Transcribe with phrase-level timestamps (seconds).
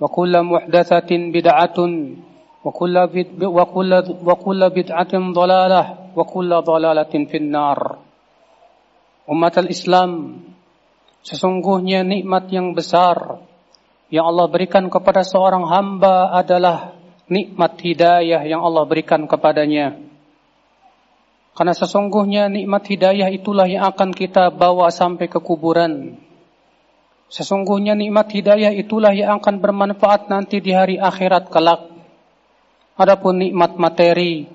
[0.00, 1.78] وكل محدثة بدعة
[2.64, 2.96] وكل
[3.42, 3.92] وكل
[4.26, 5.82] وكل بدعة ضلالة
[6.16, 7.80] وكل ضلالة في النار
[9.24, 10.36] Umat Islam
[11.24, 13.40] sesungguhnya nikmat yang besar
[14.12, 16.92] yang Allah berikan kepada seorang hamba adalah
[17.32, 19.96] nikmat hidayah yang Allah berikan kepadanya.
[21.56, 26.20] Karena sesungguhnya nikmat hidayah itulah yang akan kita bawa sampai ke kuburan.
[27.29, 31.85] Sesungguhnya nikmat hidayah itulah yang akan bermanfaat nanti di hari akhirat kelak.
[32.97, 34.49] Adapun nikmat materi,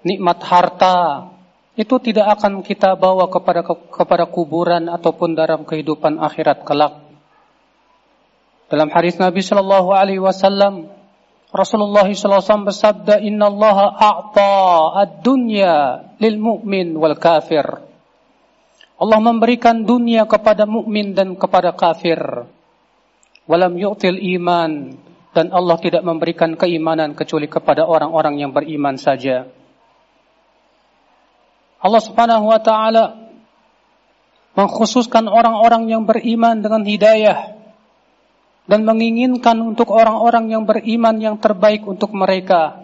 [0.00, 1.28] nikmat harta,
[1.76, 7.04] itu tidak akan kita bawa kepada kepada kuburan ataupun dalam kehidupan akhirat kelak.
[8.66, 10.90] Dalam hadis Nabi Shallallahu Alaihi Wasallam,
[11.54, 14.54] Rasulullah SAW bersabda, Inna Allah a'ta
[15.06, 17.85] ad-dunya lil mu'min wal kafir.
[18.96, 22.48] Allah memberikan dunia kepada mukmin dan kepada kafir.
[23.44, 24.96] Walam yu'til iman
[25.36, 29.52] dan Allah tidak memberikan keimanan kecuali kepada orang-orang yang beriman saja.
[31.76, 33.04] Allah Subhanahu wa taala
[34.56, 37.52] mengkhususkan orang-orang yang beriman dengan hidayah
[38.64, 42.80] dan menginginkan untuk orang-orang yang beriman yang terbaik untuk mereka.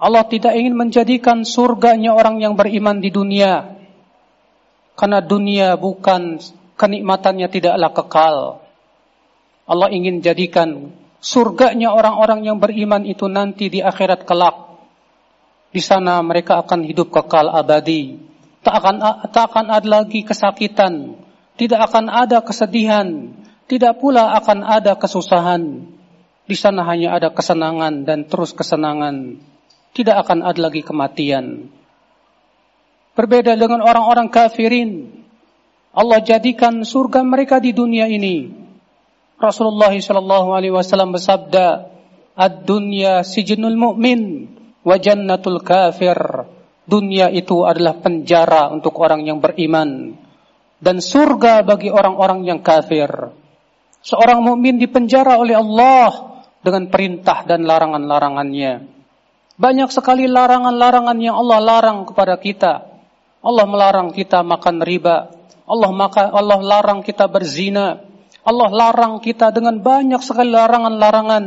[0.00, 3.77] Allah tidak ingin menjadikan surganya orang yang beriman di dunia
[4.98, 6.42] karena dunia bukan
[6.74, 8.36] kenikmatannya tidaklah kekal.
[9.70, 10.90] Allah ingin jadikan
[11.22, 14.74] surganya orang-orang yang beriman itu nanti di akhirat kelak.
[15.70, 18.18] Di sana mereka akan hidup kekal abadi.
[18.66, 18.96] Tak akan
[19.30, 21.14] tak akan ada lagi kesakitan,
[21.54, 23.30] tidak akan ada kesedihan,
[23.70, 25.94] tidak pula akan ada kesusahan.
[26.48, 29.38] Di sana hanya ada kesenangan dan terus kesenangan.
[29.92, 31.77] Tidak akan ada lagi kematian.
[33.18, 35.10] Berbeda dengan orang-orang kafirin.
[35.90, 38.46] Allah jadikan surga mereka di dunia ini.
[39.42, 41.90] Rasulullah sallallahu alaihi wasallam bersabda,
[42.38, 44.46] "Ad-dunya sijnul mu'min
[44.86, 46.14] wa jannatul kafir."
[46.86, 50.14] Dunia itu adalah penjara untuk orang yang beriman
[50.80, 53.10] dan surga bagi orang-orang yang kafir.
[54.00, 58.88] Seorang mukmin dipenjara oleh Allah dengan perintah dan larangan-larangannya.
[59.58, 62.87] Banyak sekali larangan-larangan yang Allah larang kepada kita.
[63.38, 65.30] Allah melarang kita makan riba.
[65.68, 68.02] Allah maka Allah larang kita berzina.
[68.42, 71.44] Allah larang kita dengan banyak sekali larangan-larangan.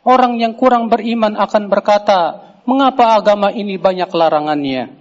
[0.00, 4.96] Orang yang kurang beriman akan berkata, "Mengapa agama ini banyak larangannya?"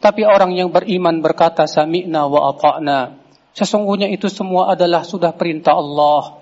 [0.00, 6.38] Tapi orang yang beriman berkata, "Sami'na wa ata'na." Sesungguhnya itu semua adalah sudah perintah Allah.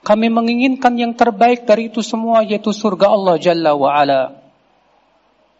[0.00, 4.40] Kami menginginkan yang terbaik dari itu semua yaitu surga Allah Jalla wa ala.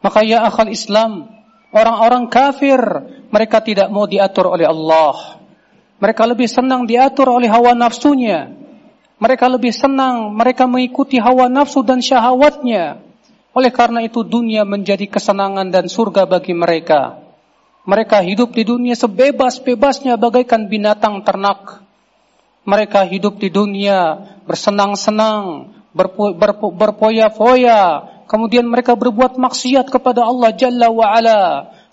[0.00, 1.35] Maka ya akal Islam,
[1.76, 2.81] Orang-orang kafir,
[3.28, 5.37] mereka tidak mau diatur oleh Allah.
[6.00, 8.49] Mereka lebih senang diatur oleh hawa nafsunya.
[9.20, 13.05] Mereka lebih senang mereka mengikuti hawa nafsu dan syahwatnya.
[13.52, 17.20] Oleh karena itu dunia menjadi kesenangan dan surga bagi mereka.
[17.84, 21.84] Mereka hidup di dunia sebebas-bebasnya bagaikan binatang ternak.
[22.64, 24.17] Mereka hidup di dunia
[24.49, 27.81] bersenang-senang, berpoya-poya,
[28.26, 31.40] kemudian mereka berbuat maksiat kepada Allah Jalla wa ala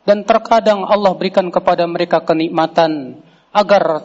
[0.03, 3.21] dan terkadang Allah berikan kepada mereka kenikmatan
[3.55, 4.03] agar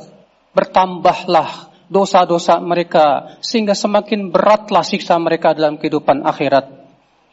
[0.54, 6.78] bertambahlah dosa-dosa mereka sehingga semakin beratlah siksa mereka dalam kehidupan akhirat.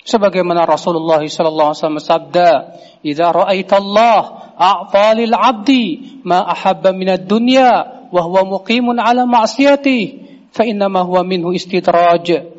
[0.06, 2.50] Sebagaimana Rasulullah sallallahu alaihi wasallam sabda,
[3.02, 4.20] "Idza ra'aitallah
[4.54, 5.86] a'ta lil 'abdi
[6.22, 10.00] ma ahabba minad dunya wa huwa muqimun 'ala ma'siyati
[10.54, 12.55] fa inna ma huwa minhu istidraj.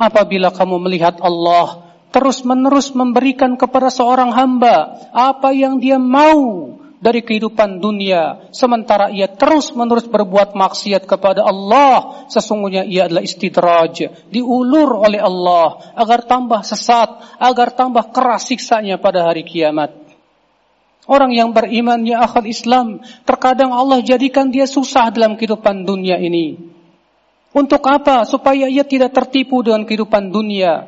[0.00, 7.78] Apabila kamu melihat Allah terus-menerus memberikan kepada seorang hamba apa yang dia mau dari kehidupan
[7.80, 15.94] dunia sementara ia terus-menerus berbuat maksiat kepada Allah sesungguhnya ia adalah istidraj diulur oleh Allah
[15.96, 20.00] agar tambah sesat agar tambah keras siksanya pada hari kiamat
[21.10, 26.69] Orang yang beriman ya akal Islam terkadang Allah jadikan dia susah dalam kehidupan dunia ini.
[27.50, 28.22] Untuk apa?
[28.26, 30.86] Supaya ia tidak tertipu dengan kehidupan dunia.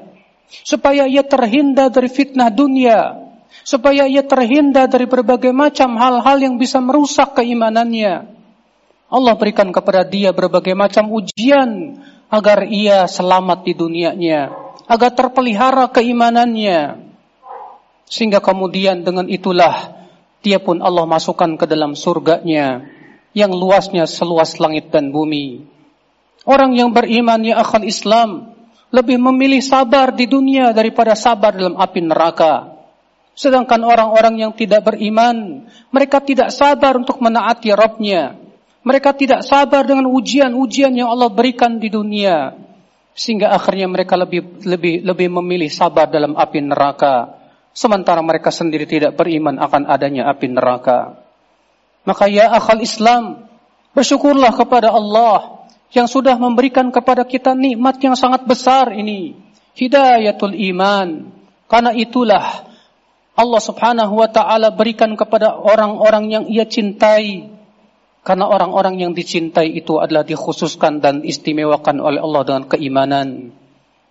[0.62, 3.22] Supaya ia terhindar dari fitnah dunia
[3.62, 8.32] supaya ia terhindar dari berbagai macam hal-hal yang bisa merusak keimanannya.
[9.12, 12.00] Allah berikan kepada dia berbagai macam ujian
[12.32, 14.48] agar ia selamat di dunianya,
[14.88, 17.12] agar terpelihara keimanannya.
[18.08, 20.00] Sehingga kemudian dengan itulah
[20.40, 22.88] dia pun Allah masukkan ke dalam surganya
[23.36, 25.71] yang luasnya seluas langit dan bumi.
[26.42, 28.52] Orang yang beriman ya akan Islam
[28.92, 32.72] lebih memilih sabar di dunia daripada sabar dalam api neraka.
[33.32, 38.36] Sedangkan orang-orang yang tidak beriman, mereka tidak sabar untuk menaati Rabbnya.
[38.84, 42.52] Mereka tidak sabar dengan ujian-ujian yang Allah berikan di dunia.
[43.16, 47.40] Sehingga akhirnya mereka lebih lebih lebih memilih sabar dalam api neraka.
[47.72, 51.16] Sementara mereka sendiri tidak beriman akan adanya api neraka.
[52.04, 53.48] Maka ya akal Islam,
[53.96, 55.61] bersyukurlah kepada Allah
[55.92, 59.36] yang sudah memberikan kepada kita nikmat yang sangat besar ini.
[59.76, 61.32] Hidayatul iman.
[61.68, 62.68] Karena itulah
[63.32, 67.48] Allah Subhanahu wa taala berikan kepada orang-orang yang ia cintai.
[68.22, 73.50] Karena orang-orang yang dicintai itu adalah dikhususkan dan istimewakan oleh Allah dengan keimanan.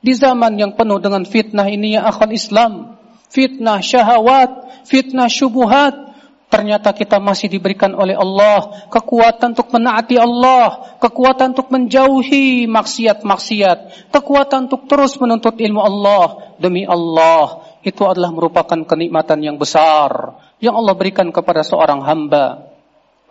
[0.04, 3.00] Di zaman yang penuh dengan fitnah ini ya akhwal Islam,
[3.32, 6.11] fitnah syahwat, fitnah syubuhat,
[6.52, 14.68] ternyata kita masih diberikan oleh Allah kekuatan untuk menaati Allah, kekuatan untuk menjauhi maksiat-maksiat, kekuatan
[14.68, 20.94] untuk terus menuntut ilmu Allah demi Allah itu adalah merupakan kenikmatan yang besar yang Allah
[20.94, 22.70] berikan kepada seorang hamba.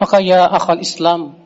[0.00, 1.36] Maka ya akal Islam,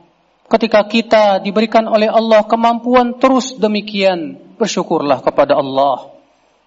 [0.46, 6.14] ketika kita diberikan oleh Allah kemampuan terus demikian, bersyukurlah kepada Allah.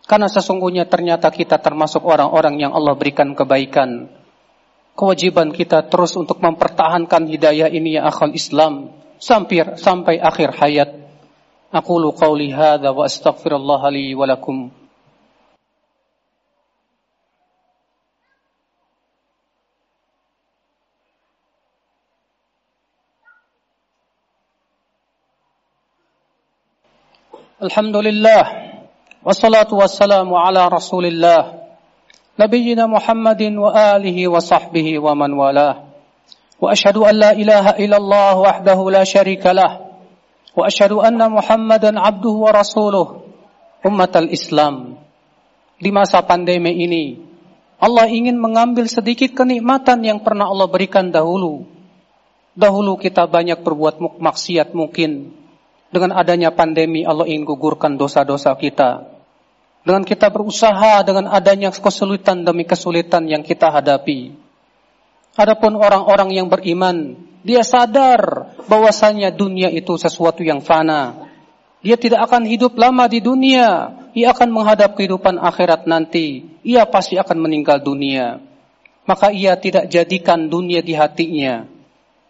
[0.07, 4.07] Karena sesungguhnya ternyata kita termasuk orang-orang yang Allah berikan kebaikan
[4.97, 8.89] kewajiban kita terus untuk mempertahankan hidayah ini ya akhal Islam
[9.21, 10.89] sampai sampai akhir hayat.
[11.69, 14.73] Aku lu qauli hadza wa astaghfirullah li wa lakum.
[27.57, 28.45] Alhamdulillah
[29.25, 31.66] wassalatu wassalamu ala Rasulillah
[32.37, 35.75] نبينا محمد وآله وصحبه ومن والاه
[36.61, 39.71] وأشهد أن لا إله إلا الله وحده لا شريك له
[40.53, 43.07] وأشهد أن محمدا عبده ورسوله
[43.85, 44.75] أمة الإسلام
[45.77, 47.21] di masa pandemi ini
[47.77, 51.69] Allah ingin mengambil sedikit kenikmatan yang pernah Allah berikan dahulu.
[52.57, 55.29] Dahulu kita banyak berbuat maksiat mungkin.
[55.93, 59.16] Dengan adanya pandemi Allah ingin gugurkan dosa-dosa kita.
[59.87, 64.35] Dengan kita berusaha dengan adanya kesulitan demi kesulitan yang kita hadapi.
[65.39, 67.15] Adapun orang-orang yang beriman,
[67.47, 71.31] dia sadar bahwasanya dunia itu sesuatu yang fana.
[71.79, 73.95] Dia tidak akan hidup lama di dunia.
[74.11, 76.43] Ia akan menghadap kehidupan akhirat nanti.
[76.67, 78.43] Ia pasti akan meninggal dunia.
[79.07, 81.63] Maka ia tidak jadikan dunia di hatinya.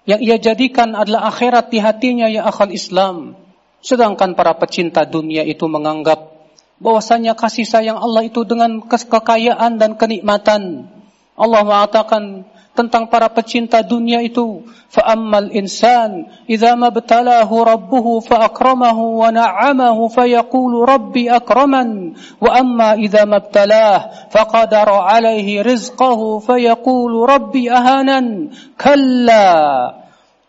[0.05, 3.33] Yang ia jadikan adalah akhirat di hatinya ya akal Islam.
[3.81, 6.36] Sedangkan para pecinta dunia itu menganggap
[6.77, 10.89] bahwasanya kasih sayang Allah itu dengan kekayaan dan kenikmatan.
[11.37, 12.45] Allah mengatakan
[12.77, 14.61] tentang para pecinta dunia itu
[14.93, 22.49] fa ammal insan idza mabtalahu rabbuhu fa akramahu wa na'amahu fa yaqulu rabbi akraman wa
[22.53, 29.49] amma idza mabtalah fa qadara alaihi rizqahu fa yaqulu rabbi ahanan kalla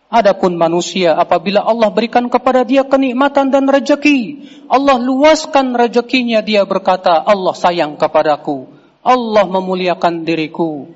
[0.09, 7.21] Adapun manusia apabila Allah berikan kepada dia kenikmatan dan rejeki, Allah luaskan rejekinya dia berkata,
[7.21, 8.73] Allah sayang kepadaku,
[9.05, 10.89] Allah memuliakan diriku.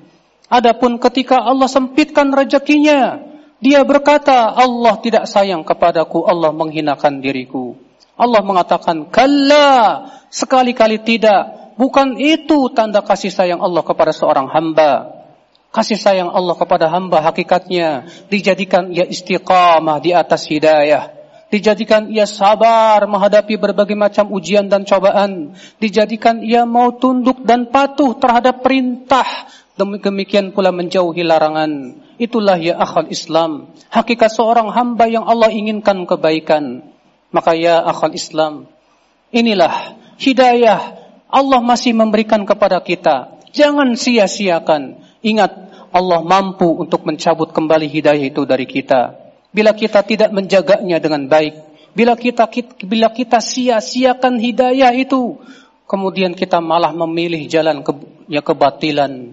[0.50, 3.22] Adapun ketika Allah sempitkan rejekinya,
[3.62, 7.78] dia berkata, Allah tidak sayang kepadaku, Allah menghinakan diriku.
[8.18, 11.74] Allah mengatakan, Kalla, sekali-kali tidak.
[11.78, 15.23] Bukan itu tanda kasih sayang Allah kepada seorang hamba.
[15.74, 21.10] Kasih sayang Allah kepada hamba hakikatnya dijadikan ia istiqamah di atas hidayah.
[21.50, 25.58] Dijadikan ia sabar menghadapi berbagai macam ujian dan cobaan.
[25.82, 29.26] Dijadikan ia mau tunduk dan patuh terhadap perintah
[29.74, 31.98] Demikian pula menjauhi larangan.
[32.14, 33.74] Itulah ya akhal Islam.
[33.90, 36.86] Hakikat seorang hamba yang Allah inginkan kebaikan.
[37.34, 38.70] Maka ya akhal Islam.
[39.34, 40.94] Inilah hidayah
[41.26, 43.34] Allah masih memberikan kepada kita.
[43.50, 45.03] Jangan sia-siakan.
[45.24, 45.52] Ingat,
[45.88, 49.16] Allah mampu untuk mencabut kembali hidayah itu dari kita.
[49.56, 51.54] Bila kita tidak menjaganya dengan baik,
[51.96, 52.44] bila kita
[52.84, 55.40] bila kita sia-siakan hidayah itu,
[55.88, 57.94] kemudian kita malah memilih jalan ke,
[58.28, 59.32] ya kebatilan,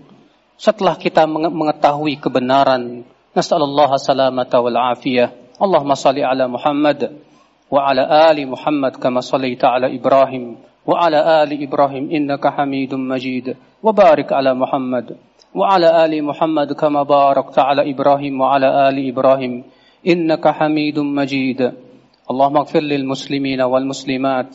[0.56, 3.04] setelah kita mengetahui kebenaran.
[3.34, 5.34] Nasallallahu salamata wal afiyah.
[5.58, 7.20] Allahumma salli ala Muhammad
[7.68, 13.58] wa ala ali Muhammad kama sallaita ala Ibrahim wa ala ali Ibrahim innaka Hamidum Majid.
[13.82, 15.18] Wa barik ala Muhammad
[15.54, 19.64] ali Muhammad kama barakta ala Ibrahim wa ala ali Ibrahim
[20.04, 21.92] innaka Hamidum Majid.
[22.32, 24.52] اللهم اغفر للمسلمين والمسلمات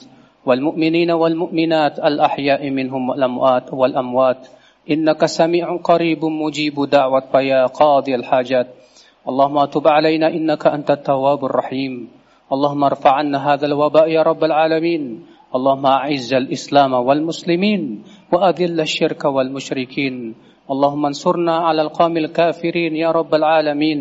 [0.47, 4.49] والمؤمنين والمؤمنات الأحياء منهم والأموات والأموات.
[4.91, 8.69] إنك سميع قريب مجيب دعوة فيا قاضي الحاجات.
[9.29, 12.09] اللهم تب علينا إنك أنت التواب الرحيم.
[12.53, 15.03] اللهم ارفع عنا هذا الوباء يا رب العالمين.
[15.53, 17.83] اللهم أعز الإسلام والمسلمين
[18.33, 20.46] وأذل الشرك والمشركين.
[20.67, 24.01] اللهم انصرنا على القوم الكافرين يا رب العالمين.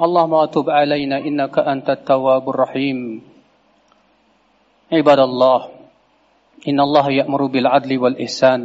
[0.00, 3.20] اللهم تب علينا إنك أنت التواب الرحيم.
[4.92, 5.60] عباد الله
[6.68, 8.60] إن الله يأمر بالعدل والإحسان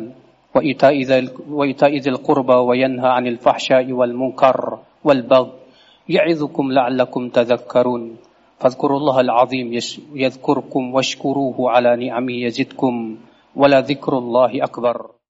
[0.55, 5.51] وإيتاء ذي القربى وينهى عن الفحشاء والمنكر والبغي
[6.09, 8.03] يعظكم لعلكم تذكرون.
[8.59, 9.67] فاذكروا الله العظيم
[10.15, 13.17] يذكركم واشكروه على نعمه يزدكم.
[13.55, 15.20] ولذكر الله أكبر.